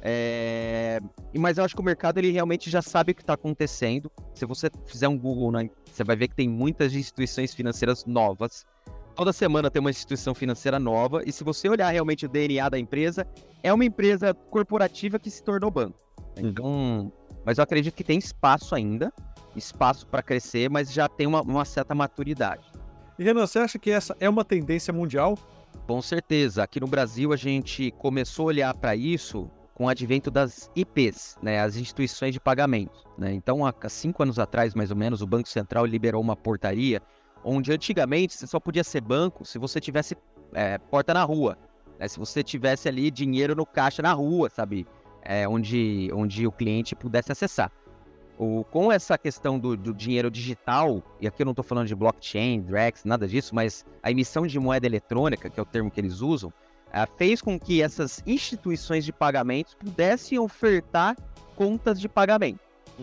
É... 0.03 0.99
Mas 1.37 1.59
eu 1.59 1.65
acho 1.65 1.75
que 1.75 1.81
o 1.81 1.85
mercado 1.85 2.19
ele 2.19 2.31
realmente 2.31 2.71
já 2.71 2.81
sabe 2.81 3.13
o 3.13 3.15
que 3.15 3.23
está 3.23 3.35
acontecendo. 3.35 4.11
Se 4.35 4.47
você 4.47 4.71
fizer 4.87 5.09
um 5.09 5.19
Google, 5.19 5.53
né, 5.53 5.71
você 5.85 6.03
vai 6.03 6.17
ver 6.17 6.29
que 6.29 6.35
tem 6.35 6.49
muitas 6.49 6.95
instituições 6.95 7.55
financeiras 7.55 8.05
novas. 8.07 8.65
Toda 9.15 9.33
semana 9.33 9.71
tem 9.71 9.81
uma 9.81 9.91
instituição 9.91 10.35
financeira 10.35 10.79
nova. 10.79 11.23
E 11.27 11.33
se 11.33 11.45
você 11.45 11.69
olhar 11.69 11.91
realmente 11.91 12.25
o 12.25 12.29
DNA 12.29 12.69
da 12.69 12.79
empresa, 12.79 13.27
é 13.63 13.73
uma 13.73 13.85
empresa 13.85 14.33
corporativa 14.33 15.19
que 15.19 15.31
se 15.31 15.43
tornou 15.43 15.71
banco. 15.71 15.99
Uhum. 16.39 16.49
Então, 16.49 17.13
mas 17.45 17.59
eu 17.59 17.65
acredito 17.65 17.95
que 17.95 18.05
tem 18.05 18.19
espaço 18.19 18.75
ainda, 18.75 19.13
espaço 19.55 20.07
para 20.07 20.23
crescer, 20.23 20.71
mas 20.71 20.93
já 20.93 21.09
tem 21.09 21.27
uma, 21.27 21.43
uma 21.43 21.65
certa 21.65 21.95
maturidade. 21.95 22.71
E 23.21 23.23
Renan, 23.23 23.47
você 23.47 23.59
acha 23.59 23.79
que 23.79 23.91
essa 23.91 24.17
é 24.19 24.27
uma 24.31 24.43
tendência 24.43 24.95
mundial? 24.95 25.37
Com 25.87 26.01
certeza. 26.01 26.63
Aqui 26.63 26.81
no 26.81 26.87
Brasil 26.87 27.35
a 27.35 27.37
gente 27.37 27.91
começou 27.99 28.45
a 28.45 28.47
olhar 28.47 28.75
para 28.75 28.97
isso 28.97 29.51
com 29.75 29.85
o 29.85 29.89
advento 29.91 30.31
das 30.31 30.71
IPs, 30.75 31.37
né, 31.43 31.61
as 31.61 31.77
instituições 31.77 32.33
de 32.33 32.41
pagamento. 32.41 33.05
Né? 33.19 33.35
Então, 33.35 33.67
há 33.67 33.75
cinco 33.91 34.23
anos 34.23 34.39
atrás, 34.39 34.75
mais 34.75 34.91
ou 34.91 34.97
menos, 34.97 35.21
o 35.21 35.27
Banco 35.27 35.51
Central 35.51 35.85
liberou 35.85 36.23
uma 36.23 36.35
portaria 36.35 37.03
onde 37.45 37.71
antigamente 37.71 38.33
você 38.33 38.47
só 38.47 38.59
podia 38.59 38.83
ser 38.83 39.03
banco 39.03 39.45
se 39.45 39.59
você 39.59 39.83
tivesse 39.83 40.17
é, 40.55 40.79
porta 40.79 41.13
na 41.13 41.23
rua, 41.23 41.59
né? 41.99 42.09
se 42.09 42.19
você 42.19 42.43
tivesse 42.43 42.89
ali 42.89 43.11
dinheiro 43.11 43.55
no 43.55 43.67
caixa 43.67 44.01
na 44.01 44.15
rua, 44.15 44.49
sabe, 44.49 44.87
é, 45.21 45.47
onde, 45.47 46.09
onde 46.15 46.47
o 46.47 46.53
cliente 46.53 46.97
pudesse 46.97 47.31
acessar. 47.31 47.71
O, 48.43 48.65
com 48.65 48.91
essa 48.91 49.19
questão 49.19 49.59
do, 49.59 49.77
do, 49.77 49.93
dinheiro 49.93 50.31
digital, 50.31 51.03
e 51.21 51.29
aqui 51.29 51.43
eu 51.43 51.45
não 51.45 51.53
estou 51.53 51.63
falando 51.63 51.87
de 51.87 51.95
blockchain, 51.95 52.63
Drex, 52.63 53.05
nada 53.05 53.29
disso, 53.29 53.55
mas 53.55 53.85
a 54.03 54.11
emissão 54.11 54.47
de 54.47 54.59
moeda 54.59 54.87
eletrônica, 54.87 55.51
que 55.51 55.61
é 55.61 55.63
o 55.63 55.67
termo 55.67 55.91
que 55.91 56.01
eles 56.01 56.23
usam, 56.23 56.49
uh, 56.49 57.17
fez 57.19 57.43
com 57.43 57.61
que 57.61 57.83
essas 57.83 58.23
instituições 58.27 59.05
de 59.05 59.13
pagamentos 59.13 59.75
pudessem 59.75 60.39
ofertar 60.39 61.19
contas 61.55 62.01
de 62.01 62.09
pagamento, 62.09 62.61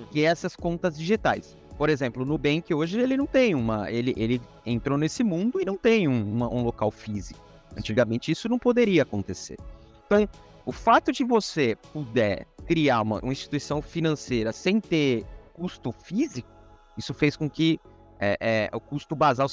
que 0.10 0.22
é 0.22 0.24
essas 0.24 0.56
contas 0.56 0.98
digitais. 0.98 1.56
Por 1.78 1.88
exemplo, 1.88 2.24
o 2.24 2.26
Nubank 2.26 2.74
hoje 2.74 3.00
ele 3.00 3.16
não 3.16 3.28
tem 3.28 3.54
uma. 3.54 3.92
Ele, 3.92 4.16
ele 4.18 4.42
entrou 4.66 4.98
nesse 4.98 5.24
mundo 5.24 5.62
e 5.62 5.66
não 5.66 5.78
tem 5.78 6.08
um, 6.08 6.34
uma, 6.34 6.52
um 6.52 6.64
local 6.64 6.90
físico. 6.90 7.40
Antigamente 7.78 8.32
isso 8.32 8.50
não 8.50 8.58
poderia 8.58 9.04
acontecer. 9.04 9.60
Então, 10.08 10.28
o 10.66 10.72
fato 10.72 11.12
de 11.12 11.24
você 11.24 11.78
puder 11.94 12.48
criar 12.68 13.02
uma, 13.02 13.20
uma 13.20 13.32
instituição 13.32 13.82
financeira 13.82 14.52
sem 14.52 14.80
ter 14.80 15.26
custo 15.54 15.92
físico, 15.92 16.50
isso 16.98 17.14
fez 17.14 17.36
com 17.38 17.50
que 17.50 17.80
é, 18.20 18.38
é, 18.40 18.70
o 18.76 18.80
custo 18.80 19.16
basal 19.16 19.48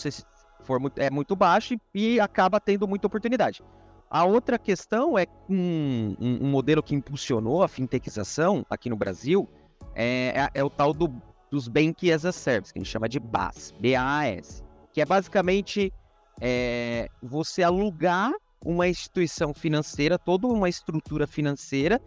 for 0.62 0.80
muito, 0.80 0.98
é 0.98 1.10
muito 1.10 1.36
baixo 1.36 1.74
e, 1.94 2.14
e, 2.14 2.20
acaba 2.20 2.58
tendo 2.58 2.88
muita 2.88 3.06
oportunidade. 3.06 3.62
A 4.10 4.24
outra 4.24 4.58
questão 4.58 5.18
é 5.18 5.26
um, 5.48 6.16
um, 6.20 6.46
um, 6.46 6.50
modelo 6.50 6.82
que 6.82 6.94
impulsionou 6.94 7.62
a 7.62 7.68
fintechização 7.68 8.64
aqui 8.68 8.88
no 8.88 8.96
Brasil 8.96 9.48
é, 9.94 10.48
é, 10.54 10.60
é 10.60 10.64
o 10.64 10.70
tal 10.70 10.92
do, 10.92 11.12
dos 11.50 11.68
Bank 11.68 12.10
as 12.10 12.24
a 12.24 12.32
Service, 12.32 12.72
que 12.72 12.78
a 12.78 12.82
gente 12.82 12.90
chama 12.90 13.08
de 13.08 13.20
BAS, 13.20 13.72
B-A-S, 13.78 14.62
que 14.92 15.00
é 15.00 15.04
basicamente 15.04 15.92
é, 16.40 17.08
você 17.22 17.62
alugar 17.62 18.32
uma 18.64 18.88
instituição 18.88 19.52
financeira, 19.52 20.18
toda 20.18 20.46
uma 20.46 20.68
estrutura 20.68 21.26
financeira 21.26 22.00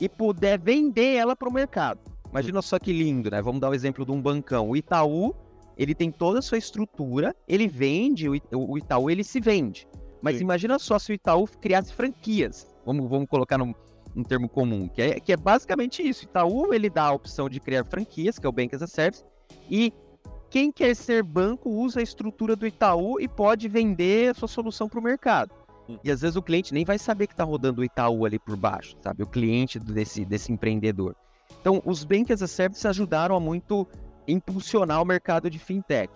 e 0.00 0.08
puder 0.08 0.58
vender 0.58 1.14
ela 1.14 1.34
para 1.34 1.48
o 1.48 1.52
mercado. 1.52 2.00
Imagina 2.30 2.60
só 2.60 2.78
que 2.78 2.92
lindo, 2.92 3.30
né? 3.30 3.40
Vamos 3.40 3.60
dar 3.60 3.70
o 3.70 3.74
exemplo 3.74 4.04
de 4.04 4.12
um 4.12 4.20
bancão. 4.20 4.68
O 4.68 4.76
Itaú, 4.76 5.34
ele 5.76 5.94
tem 5.94 6.10
toda 6.10 6.40
a 6.40 6.42
sua 6.42 6.58
estrutura, 6.58 7.34
ele 7.48 7.66
vende, 7.66 8.28
o 8.28 8.76
Itaú 8.78 9.10
ele 9.10 9.24
se 9.24 9.40
vende. 9.40 9.88
Mas 10.20 10.36
Sim. 10.36 10.42
imagina 10.42 10.78
só 10.78 10.98
se 10.98 11.12
o 11.12 11.14
Itaú 11.14 11.46
criasse 11.60 11.92
franquias. 11.92 12.66
Vamos, 12.84 13.08
vamos 13.08 13.28
colocar 13.28 13.56
num, 13.56 13.74
termo 14.26 14.48
comum, 14.48 14.88
que 14.88 15.00
é, 15.00 15.20
que 15.20 15.32
é 15.32 15.36
basicamente 15.36 16.06
isso. 16.06 16.24
O 16.24 16.28
Itaú 16.28 16.74
ele 16.74 16.90
dá 16.90 17.04
a 17.04 17.12
opção 17.12 17.48
de 17.48 17.60
criar 17.60 17.84
franquias, 17.84 18.38
que 18.38 18.46
é 18.46 18.48
o 18.48 18.52
Bank 18.52 18.74
as 18.74 18.82
a 18.82 18.86
Service, 18.86 19.24
e 19.70 19.92
quem 20.50 20.72
quer 20.72 20.94
ser 20.94 21.22
banco 21.22 21.70
usa 21.70 22.00
a 22.00 22.02
estrutura 22.02 22.56
do 22.56 22.66
Itaú 22.66 23.20
e 23.20 23.28
pode 23.28 23.68
vender 23.68 24.30
a 24.30 24.34
sua 24.34 24.48
solução 24.48 24.88
para 24.88 24.98
o 24.98 25.02
mercado. 25.02 25.54
E 26.04 26.10
às 26.10 26.20
vezes 26.20 26.36
o 26.36 26.42
cliente 26.42 26.74
nem 26.74 26.84
vai 26.84 26.98
saber 26.98 27.26
que 27.26 27.32
está 27.32 27.44
rodando 27.44 27.80
o 27.80 27.84
Itaú 27.84 28.26
ali 28.26 28.38
por 28.38 28.56
baixo, 28.56 28.96
sabe? 29.00 29.22
O 29.22 29.26
cliente 29.26 29.78
desse, 29.78 30.24
desse 30.24 30.52
empreendedor. 30.52 31.16
Então, 31.60 31.82
os 31.84 32.04
Bank 32.04 32.32
as 32.32 32.42
a 32.42 32.46
Service 32.46 32.86
ajudaram 32.86 33.34
a 33.34 33.40
muito 33.40 33.86
impulsionar 34.26 35.00
o 35.00 35.04
mercado 35.04 35.48
de 35.48 35.58
fintech. 35.58 36.12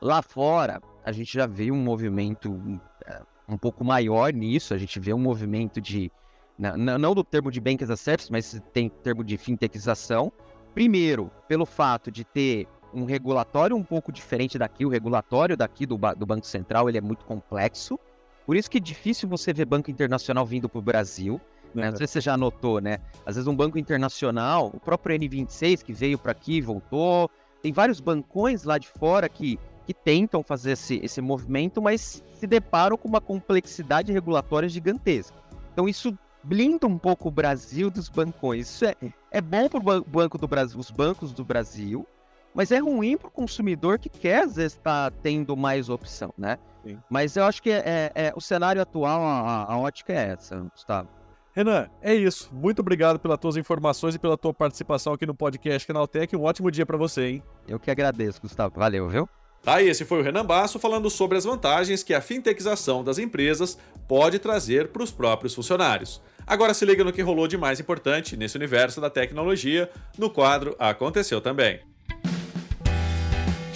Lá 0.00 0.22
fora, 0.22 0.80
a 1.04 1.12
gente 1.12 1.32
já 1.32 1.46
vê 1.46 1.70
um 1.70 1.82
movimento 1.82 2.80
é, 3.06 3.20
um 3.48 3.58
pouco 3.58 3.84
maior 3.84 4.32
nisso, 4.32 4.72
a 4.72 4.78
gente 4.78 4.98
vê 5.00 5.12
um 5.12 5.18
movimento 5.18 5.80
de. 5.80 6.10
Não, 6.58 6.98
não 6.98 7.14
do 7.14 7.24
termo 7.24 7.50
de 7.50 7.60
Bank 7.60 7.82
as 7.82 7.90
a 7.90 7.96
Service, 7.96 8.30
mas 8.30 8.60
tem 8.72 8.88
termo 8.88 9.24
de 9.24 9.36
fintechização. 9.36 10.32
Primeiro, 10.74 11.30
pelo 11.48 11.66
fato 11.66 12.10
de 12.10 12.24
ter 12.24 12.68
um 12.94 13.04
regulatório 13.04 13.74
um 13.74 13.82
pouco 13.82 14.12
diferente 14.12 14.58
daqui, 14.58 14.84
o 14.84 14.88
regulatório 14.88 15.56
daqui 15.56 15.86
do, 15.86 15.98
do 16.16 16.26
Banco 16.26 16.46
Central 16.46 16.88
ele 16.88 16.98
é 16.98 17.00
muito 17.00 17.24
complexo. 17.24 17.98
Por 18.46 18.56
isso 18.56 18.70
que 18.70 18.78
é 18.78 18.80
difícil 18.80 19.28
você 19.28 19.52
ver 19.52 19.64
banco 19.64 19.90
internacional 19.90 20.44
vindo 20.44 20.68
para 20.68 20.78
o 20.78 20.82
Brasil. 20.82 21.40
Né? 21.74 21.90
Não 21.90 21.96
sei 21.96 22.06
se 22.06 22.14
você 22.14 22.20
já 22.20 22.36
notou, 22.36 22.80
né? 22.80 22.98
Às 23.24 23.36
vezes 23.36 23.48
um 23.48 23.56
banco 23.56 23.78
internacional, 23.78 24.70
o 24.74 24.80
próprio 24.80 25.18
N26 25.18 25.82
que 25.82 25.92
veio 25.92 26.18
para 26.18 26.32
aqui, 26.32 26.60
voltou. 26.60 27.30
Tem 27.62 27.72
vários 27.72 28.00
bancões 28.00 28.64
lá 28.64 28.76
de 28.76 28.88
fora 28.88 29.28
que, 29.28 29.58
que 29.86 29.94
tentam 29.94 30.42
fazer 30.42 30.72
esse, 30.72 31.00
esse 31.02 31.20
movimento, 31.20 31.80
mas 31.80 32.22
se 32.34 32.46
deparam 32.46 32.96
com 32.98 33.08
uma 33.08 33.20
complexidade 33.20 34.12
regulatória 34.12 34.68
gigantesca. 34.68 35.36
Então 35.72 35.88
isso 35.88 36.16
blinda 36.42 36.86
um 36.86 36.98
pouco 36.98 37.28
o 37.28 37.30
Brasil 37.30 37.90
dos 37.90 38.08
bancões. 38.08 38.68
Isso 38.68 38.84
é, 38.84 38.94
é 39.30 39.40
bom 39.40 39.68
para 39.68 39.78
o 39.78 40.04
banco 40.04 40.36
do 40.36 40.48
Brasil, 40.48 40.78
os 40.78 40.90
bancos 40.90 41.32
do 41.32 41.44
Brasil, 41.44 42.06
mas 42.54 42.70
é 42.70 42.78
ruim 42.78 43.16
para 43.16 43.28
o 43.28 43.30
consumidor 43.30 43.98
que 43.98 44.08
quer, 44.08 44.42
às 44.44 44.56
vezes, 44.56 44.72
estar 44.72 45.10
tá 45.10 45.16
tendo 45.22 45.56
mais 45.56 45.88
opção, 45.88 46.32
né? 46.36 46.58
Sim. 46.84 46.98
Mas 47.08 47.36
eu 47.36 47.44
acho 47.44 47.62
que 47.62 47.70
é, 47.70 48.10
é, 48.14 48.32
o 48.34 48.40
cenário 48.40 48.82
atual, 48.82 49.22
a, 49.22 49.72
a, 49.72 49.78
ótica 49.78 50.12
é 50.12 50.32
essa, 50.32 50.56
Gustavo. 50.56 51.08
Renan, 51.54 51.88
é 52.00 52.14
isso. 52.14 52.50
Muito 52.52 52.80
obrigado 52.80 53.18
pelas 53.18 53.38
tuas 53.38 53.56
informações 53.56 54.14
e 54.14 54.18
pela 54.18 54.38
tua 54.38 54.54
participação 54.54 55.12
aqui 55.12 55.26
no 55.26 55.34
podcast 55.34 55.86
Canaltech. 55.86 56.34
Um 56.34 56.42
ótimo 56.42 56.70
dia 56.70 56.86
para 56.86 56.96
você, 56.96 57.26
hein? 57.26 57.42
Eu 57.68 57.78
que 57.78 57.90
agradeço, 57.90 58.40
Gustavo. 58.40 58.74
Valeu, 58.78 59.08
viu? 59.08 59.28
Tá, 59.62 59.80
esse 59.80 60.04
foi 60.04 60.20
o 60.20 60.22
Renan 60.22 60.44
Basso 60.44 60.78
falando 60.78 61.08
sobre 61.08 61.38
as 61.38 61.44
vantagens 61.44 62.02
que 62.02 62.14
a 62.14 62.20
fintechização 62.20 63.04
das 63.04 63.18
empresas 63.18 63.78
pode 64.08 64.40
trazer 64.40 64.88
para 64.88 65.04
os 65.04 65.12
próprios 65.12 65.54
funcionários. 65.54 66.20
Agora 66.44 66.74
se 66.74 66.84
liga 66.84 67.04
no 67.04 67.12
que 67.12 67.22
rolou 67.22 67.46
de 67.46 67.56
mais 67.56 67.78
importante 67.78 68.36
nesse 68.36 68.56
universo 68.56 69.00
da 69.00 69.08
tecnologia 69.08 69.88
no 70.18 70.28
quadro 70.28 70.74
Aconteceu 70.80 71.40
Também. 71.40 71.91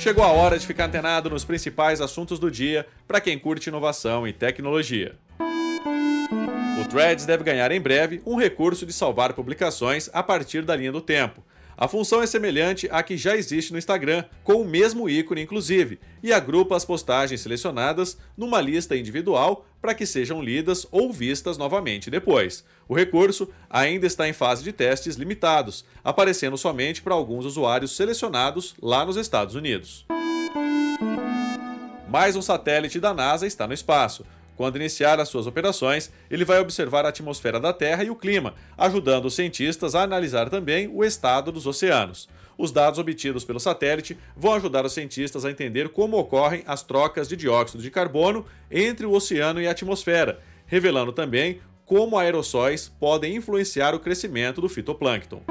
Chegou 0.06 0.22
a 0.22 0.30
hora 0.30 0.56
de 0.56 0.64
ficar 0.64 0.84
antenado 0.84 1.28
nos 1.28 1.44
principais 1.44 2.00
assuntos 2.00 2.38
do 2.38 2.48
dia 2.48 2.86
para 3.08 3.20
quem 3.20 3.36
curte 3.36 3.70
inovação 3.70 4.25
e 4.25 4.32
tecnologia. 4.32 5.16
O 6.80 6.88
Threads 6.88 7.26
deve 7.26 7.42
ganhar 7.42 7.72
em 7.72 7.80
breve 7.80 8.22
um 8.25 8.36
recurso 8.36 8.86
de 8.86 8.92
salvar 8.92 9.32
publicações 9.32 10.08
a 10.12 10.22
partir 10.22 10.62
da 10.62 10.76
linha 10.76 10.92
do 10.92 11.00
tempo. 11.00 11.42
A 11.76 11.88
função 11.88 12.22
é 12.22 12.26
semelhante 12.28 12.88
à 12.88 13.02
que 13.02 13.16
já 13.16 13.36
existe 13.36 13.72
no 13.72 13.78
Instagram, 13.78 14.25
com 14.44 14.62
o 14.62 14.64
mesmo 14.64 15.08
ícone 15.08 15.42
inclusive, 15.42 15.98
e 16.22 16.32
agrupa 16.32 16.76
as 16.76 16.84
postagens 16.84 17.40
selecionadas 17.40 18.16
numa 18.36 18.60
lista 18.60 18.96
individual 18.96 19.66
para 19.86 19.94
que 19.94 20.04
sejam 20.04 20.42
lidas 20.42 20.84
ou 20.90 21.12
vistas 21.12 21.56
novamente 21.56 22.10
depois. 22.10 22.64
O 22.88 22.94
recurso 22.96 23.48
ainda 23.70 24.04
está 24.04 24.28
em 24.28 24.32
fase 24.32 24.64
de 24.64 24.72
testes 24.72 25.14
limitados, 25.14 25.84
aparecendo 26.02 26.58
somente 26.58 27.00
para 27.00 27.14
alguns 27.14 27.44
usuários 27.44 27.94
selecionados 27.94 28.74
lá 28.82 29.06
nos 29.06 29.16
Estados 29.16 29.54
Unidos. 29.54 30.04
Mais 32.08 32.34
um 32.34 32.42
satélite 32.42 32.98
da 32.98 33.14
NASA 33.14 33.46
está 33.46 33.64
no 33.68 33.74
espaço. 33.74 34.26
Quando 34.56 34.74
iniciar 34.74 35.20
as 35.20 35.28
suas 35.28 35.46
operações, 35.46 36.10
ele 36.28 36.44
vai 36.44 36.58
observar 36.58 37.06
a 37.06 37.10
atmosfera 37.10 37.60
da 37.60 37.72
Terra 37.72 38.02
e 38.02 38.10
o 38.10 38.16
clima, 38.16 38.54
ajudando 38.76 39.26
os 39.26 39.36
cientistas 39.36 39.94
a 39.94 40.02
analisar 40.02 40.50
também 40.50 40.90
o 40.92 41.04
estado 41.04 41.52
dos 41.52 41.64
oceanos. 41.64 42.28
Os 42.58 42.72
dados 42.72 42.98
obtidos 42.98 43.44
pelo 43.44 43.60
satélite 43.60 44.16
vão 44.36 44.54
ajudar 44.54 44.84
os 44.84 44.92
cientistas 44.92 45.44
a 45.44 45.50
entender 45.50 45.90
como 45.90 46.18
ocorrem 46.18 46.62
as 46.66 46.82
trocas 46.82 47.28
de 47.28 47.36
dióxido 47.36 47.82
de 47.82 47.90
carbono 47.90 48.46
entre 48.70 49.04
o 49.04 49.12
oceano 49.12 49.60
e 49.60 49.68
a 49.68 49.72
atmosfera, 49.72 50.40
revelando 50.66 51.12
também 51.12 51.60
como 51.84 52.18
aerossóis 52.18 52.88
podem 52.98 53.36
influenciar 53.36 53.94
o 53.94 54.00
crescimento 54.00 54.60
do 54.60 54.68
fitoplâncton. 54.68 55.42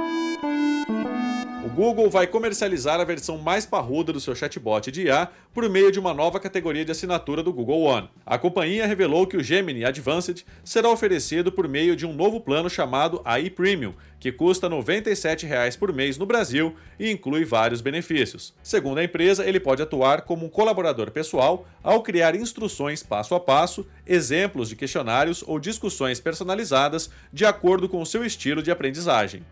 Google 1.75 2.09
vai 2.09 2.25
comercializar 2.25 3.01
a 3.01 3.03
versão 3.03 3.37
mais 3.37 3.65
parruda 3.65 4.13
do 4.13 4.19
seu 4.21 4.33
chatbot 4.33 4.89
de 4.89 5.07
IA 5.07 5.27
por 5.53 5.67
meio 5.69 5.91
de 5.91 5.99
uma 5.99 6.13
nova 6.13 6.39
categoria 6.39 6.85
de 6.85 6.91
assinatura 6.93 7.43
do 7.43 7.51
Google 7.51 7.81
One. 7.81 8.09
A 8.25 8.37
companhia 8.37 8.87
revelou 8.87 9.27
que 9.27 9.35
o 9.35 9.43
Gemini 9.43 9.83
Advanced 9.83 10.45
será 10.63 10.89
oferecido 10.89 11.51
por 11.51 11.67
meio 11.67 11.93
de 11.93 12.05
um 12.05 12.13
novo 12.13 12.39
plano 12.39 12.69
chamado 12.69 13.19
AI 13.25 13.49
Premium, 13.49 13.93
que 14.21 14.31
custa 14.31 14.69
R$ 14.69 14.75
97,00 14.77 15.77
por 15.77 15.91
mês 15.91 16.17
no 16.17 16.25
Brasil 16.25 16.77
e 16.97 17.11
inclui 17.11 17.43
vários 17.43 17.81
benefícios. 17.81 18.53
Segundo 18.63 18.99
a 18.99 19.03
empresa, 19.03 19.45
ele 19.45 19.59
pode 19.59 19.81
atuar 19.81 20.21
como 20.21 20.45
um 20.45 20.49
colaborador 20.49 21.11
pessoal 21.11 21.67
ao 21.83 22.01
criar 22.01 22.37
instruções 22.37 23.03
passo 23.03 23.35
a 23.35 23.39
passo, 23.39 23.85
exemplos 24.07 24.69
de 24.69 24.77
questionários 24.77 25.43
ou 25.45 25.59
discussões 25.59 26.21
personalizadas 26.21 27.09
de 27.33 27.45
acordo 27.45 27.89
com 27.89 28.01
o 28.01 28.05
seu 28.05 28.23
estilo 28.23 28.63
de 28.63 28.71
aprendizagem. 28.71 29.43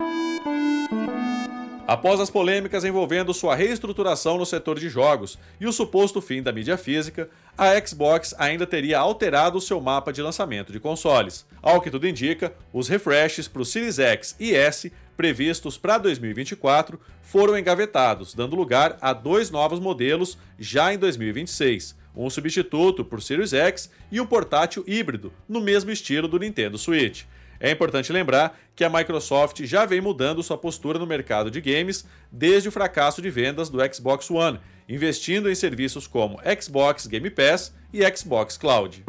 Após 1.85 2.21
as 2.21 2.29
polêmicas 2.29 2.85
envolvendo 2.85 3.33
sua 3.33 3.55
reestruturação 3.55 4.37
no 4.37 4.45
setor 4.45 4.79
de 4.79 4.87
jogos 4.87 5.37
e 5.59 5.67
o 5.67 5.73
suposto 5.73 6.21
fim 6.21 6.41
da 6.41 6.53
mídia 6.53 6.77
física, 6.77 7.29
a 7.57 7.77
Xbox 7.85 8.33
ainda 8.37 8.65
teria 8.65 8.99
alterado 8.99 9.59
seu 9.59 9.81
mapa 9.81 10.13
de 10.13 10.21
lançamento 10.21 10.71
de 10.71 10.79
consoles. 10.79 11.45
Ao 11.61 11.81
que 11.81 11.91
tudo 11.91 12.07
indica, 12.07 12.53
os 12.71 12.87
refreshes 12.87 13.49
para 13.49 13.61
o 13.61 13.65
Series 13.65 13.99
X 13.99 14.33
e 14.39 14.55
S 14.55 14.93
previstos 15.17 15.77
para 15.77 15.97
2024 15.97 16.97
foram 17.21 17.57
engavetados, 17.57 18.33
dando 18.33 18.55
lugar 18.55 18.97
a 19.01 19.11
dois 19.11 19.51
novos 19.51 19.81
modelos 19.81 20.37
já 20.57 20.93
em 20.93 20.97
2026, 20.97 21.97
um 22.15 22.29
substituto 22.29 23.03
por 23.03 23.21
Series 23.21 23.51
X 23.51 23.91
e 24.09 24.21
um 24.21 24.25
portátil 24.25 24.85
híbrido, 24.87 25.33
no 25.49 25.59
mesmo 25.59 25.91
estilo 25.91 26.29
do 26.29 26.39
Nintendo 26.39 26.77
Switch. 26.77 27.25
É 27.63 27.71
importante 27.71 28.11
lembrar 28.11 28.59
que 28.75 28.83
a 28.83 28.89
Microsoft 28.89 29.63
já 29.63 29.85
vem 29.85 30.01
mudando 30.01 30.43
sua 30.43 30.57
postura 30.57 30.99
no 30.99 31.07
mercado 31.07 31.49
de 31.49 31.61
games 31.61 32.05
desde 32.29 32.67
o 32.67 32.71
fracasso 32.73 33.21
de 33.21 33.29
vendas 33.29 33.69
do 33.69 33.79
Xbox 33.93 34.29
One, 34.29 34.59
investindo 34.89 35.49
em 35.49 35.55
serviços 35.55 36.05
como 36.05 36.41
Xbox 36.61 37.07
Game 37.07 37.29
Pass 37.29 37.73
e 37.93 38.01
Xbox 38.13 38.57
Cloud. 38.57 39.05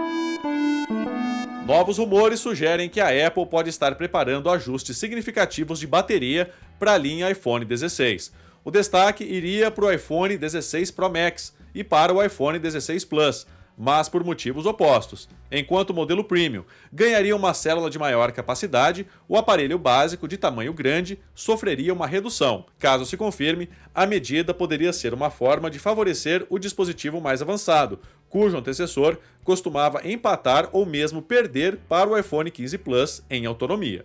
Novos 1.66 1.98
rumores 1.98 2.38
sugerem 2.38 2.88
que 2.88 3.00
a 3.00 3.26
Apple 3.26 3.44
pode 3.46 3.70
estar 3.70 3.96
preparando 3.96 4.48
ajustes 4.48 4.98
significativos 4.98 5.80
de 5.80 5.88
bateria 5.88 6.48
para 6.78 6.92
a 6.92 6.98
linha 6.98 7.28
iPhone 7.28 7.64
16. 7.64 8.32
O 8.62 8.70
destaque 8.70 9.24
iria 9.24 9.68
para 9.68 9.86
o 9.86 9.90
iPhone 9.90 10.36
16 10.36 10.92
Pro 10.92 11.10
Max 11.10 11.52
e 11.74 11.82
para 11.82 12.14
o 12.14 12.22
iPhone 12.22 12.60
16 12.60 13.04
Plus, 13.04 13.48
mas 13.76 14.08
por 14.08 14.24
motivos 14.24 14.66
opostos. 14.66 15.28
Enquanto 15.50 15.90
o 15.90 15.94
modelo 15.94 16.24
Premium 16.24 16.64
ganharia 16.92 17.34
uma 17.34 17.54
célula 17.54 17.90
de 17.90 17.98
maior 17.98 18.32
capacidade, 18.32 19.06
o 19.28 19.36
aparelho 19.36 19.78
básico 19.78 20.26
de 20.28 20.36
tamanho 20.36 20.72
grande 20.72 21.18
sofreria 21.34 21.92
uma 21.92 22.06
redução. 22.06 22.66
Caso 22.78 23.06
se 23.06 23.16
confirme, 23.16 23.68
a 23.94 24.06
medida 24.06 24.54
poderia 24.54 24.92
ser 24.92 25.14
uma 25.14 25.30
forma 25.30 25.70
de 25.70 25.78
favorecer 25.78 26.46
o 26.48 26.58
dispositivo 26.58 27.20
mais 27.20 27.42
avançado, 27.42 28.00
cujo 28.28 28.56
antecessor 28.56 29.18
costumava 29.44 30.06
empatar 30.08 30.68
ou 30.72 30.84
mesmo 30.84 31.22
perder 31.22 31.78
para 31.88 32.10
o 32.10 32.18
iPhone 32.18 32.50
15 32.50 32.78
Plus 32.78 33.22
em 33.30 33.46
autonomia. 33.46 34.04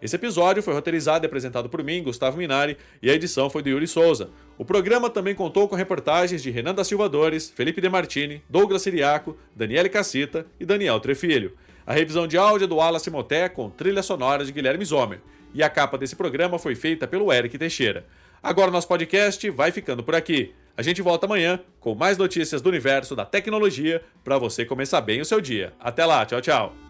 Esse 0.00 0.16
episódio 0.16 0.62
foi 0.62 0.74
roteirizado 0.74 1.24
e 1.24 1.26
apresentado 1.26 1.68
por 1.68 1.82
mim, 1.82 2.02
Gustavo 2.02 2.38
Minari, 2.38 2.76
e 3.02 3.10
a 3.10 3.14
edição 3.14 3.50
foi 3.50 3.62
do 3.62 3.68
Yuri 3.68 3.86
Souza. 3.86 4.30
O 4.56 4.64
programa 4.64 5.10
também 5.10 5.34
contou 5.34 5.68
com 5.68 5.74
reportagens 5.74 6.42
de 6.42 6.50
Renan 6.50 6.74
da 6.74 6.84
Silva 6.84 7.08
Dores, 7.08 7.50
Felipe 7.50 7.80
De 7.80 7.88
Martini, 7.88 8.42
Douglas 8.48 8.82
Siriaco, 8.82 9.36
Daniele 9.56 9.88
Cassita 9.88 10.46
e 10.60 10.64
Daniel 10.64 11.00
Trefilho. 11.00 11.52
A 11.86 11.92
revisão 11.92 12.26
de 12.26 12.36
áudio 12.36 12.66
é 12.66 12.68
do 12.68 12.76
Wallace 12.76 13.10
Moté 13.10 13.48
com 13.48 13.70
trilha 13.70 14.02
sonora 14.02 14.44
de 14.44 14.52
Guilherme 14.52 14.84
Zomer. 14.84 15.20
E 15.54 15.62
a 15.62 15.70
capa 15.70 15.96
desse 15.96 16.14
programa 16.14 16.58
foi 16.58 16.74
feita 16.74 17.08
pelo 17.08 17.32
Eric 17.32 17.56
Teixeira. 17.56 18.06
Agora 18.42 18.70
nosso 18.70 18.86
podcast 18.86 19.48
vai 19.50 19.72
ficando 19.72 20.02
por 20.02 20.14
aqui. 20.14 20.54
A 20.76 20.82
gente 20.82 21.02
volta 21.02 21.26
amanhã 21.26 21.60
com 21.80 21.94
mais 21.94 22.16
notícias 22.16 22.62
do 22.62 22.68
universo 22.68 23.16
da 23.16 23.24
tecnologia 23.24 24.02
para 24.22 24.38
você 24.38 24.64
começar 24.64 25.00
bem 25.00 25.20
o 25.20 25.24
seu 25.24 25.40
dia. 25.40 25.72
Até 25.80 26.04
lá, 26.04 26.24
tchau, 26.24 26.40
tchau. 26.40 26.87